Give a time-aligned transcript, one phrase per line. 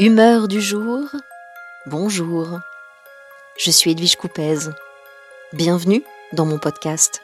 [0.00, 1.10] Humeur du jour,
[1.84, 2.58] bonjour.
[3.58, 4.56] Je suis Edwige Coupez.
[5.52, 6.02] Bienvenue
[6.32, 7.20] dans mon podcast.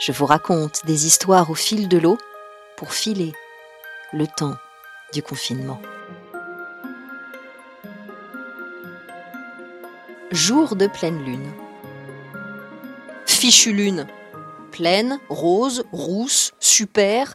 [0.00, 2.18] Je vous raconte des histoires au fil de l'eau
[2.76, 3.32] pour filer
[4.12, 4.56] le temps
[5.12, 5.80] du confinement.
[10.32, 11.52] Jour de pleine lune.
[13.24, 14.08] Fichue lune.
[14.72, 17.34] Pleine, rose, rousse, super.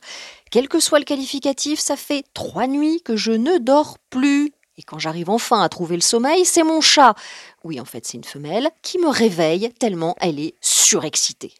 [0.53, 4.51] Quel que soit le qualificatif, ça fait trois nuits que je ne dors plus.
[4.77, 7.15] Et quand j'arrive enfin à trouver le sommeil, c'est mon chat,
[7.63, 11.55] oui en fait c'est une femelle, qui me réveille tellement elle est surexcitée.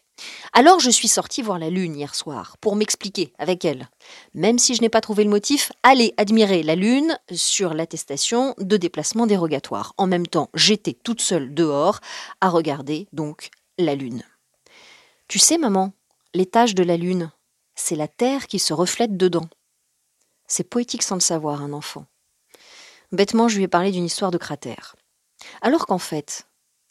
[0.52, 3.88] Alors je suis sortie voir la lune hier soir pour m'expliquer avec elle.
[4.32, 8.76] Même si je n'ai pas trouvé le motif, allez admirer la lune sur l'attestation de
[8.76, 9.92] déplacement dérogatoire.
[9.96, 11.98] En même temps, j'étais toute seule dehors
[12.40, 14.22] à regarder donc la lune.
[15.26, 15.92] Tu sais maman,
[16.32, 17.32] l'étage de la lune,
[17.74, 19.48] c'est la terre qui se reflète dedans.
[20.46, 22.06] C'est poétique sans le savoir, un enfant.
[23.12, 24.96] Bêtement, je lui ai parlé d'une histoire de cratère.
[25.62, 26.46] Alors qu'en fait,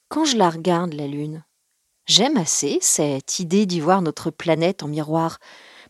[0.10, 1.44] quand je la regarde, la Lune,
[2.06, 5.40] j'aime assez cette idée d'y voir notre planète en miroir,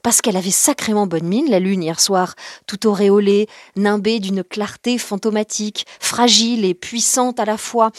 [0.01, 2.35] parce qu'elle avait sacrément bonne mine, la Lune, hier soir,
[2.67, 7.91] tout auréolée, nimbée d'une clarté fantomatique, fragile et puissante à la fois,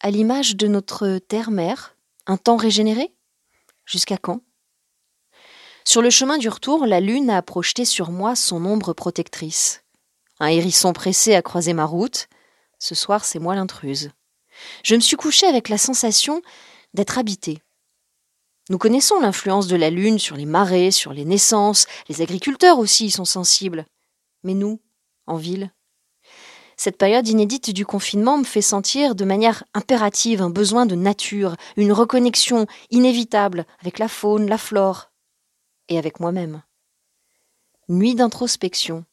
[0.00, 3.14] à l'image de notre Terre-Mère, un temps régénéré?
[3.86, 4.40] Jusqu'à quand?
[5.84, 9.82] Sur le chemin du retour, la lune a projeté sur moi son ombre protectrice.
[10.38, 12.28] Un hérisson pressé a croisé ma route.
[12.78, 14.10] Ce soir, c'est moi l'intruse.
[14.84, 16.42] Je me suis couchée avec la sensation
[16.94, 17.62] d'être habitée.
[18.70, 23.06] Nous connaissons l'influence de la lune sur les marées, sur les naissances, les agriculteurs aussi
[23.06, 23.86] y sont sensibles.
[24.44, 24.80] Mais nous,
[25.26, 25.72] en ville,
[26.76, 31.54] cette période inédite du confinement me fait sentir de manière impérative un besoin de nature,
[31.76, 35.11] une reconnexion inévitable avec la faune, la flore,
[35.98, 36.62] avec moi-même.
[37.88, 39.04] Nuit d'introspection.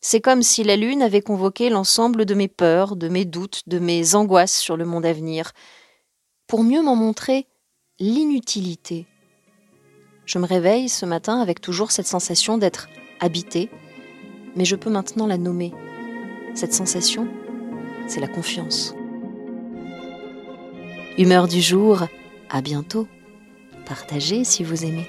[0.00, 3.78] C'est comme si la lune avait convoqué l'ensemble de mes peurs, de mes doutes, de
[3.78, 5.52] mes angoisses sur le monde à venir,
[6.46, 7.46] pour mieux m'en montrer
[8.00, 9.06] l'inutilité.
[10.26, 12.88] Je me réveille ce matin avec toujours cette sensation d'être
[13.20, 13.70] habité,
[14.56, 15.72] mais je peux maintenant la nommer.
[16.54, 17.28] Cette sensation,
[18.08, 18.94] c'est la confiance.
[21.18, 22.06] Humeur du jour,
[22.50, 23.06] à bientôt.
[23.86, 25.06] Partagez si vous aimez.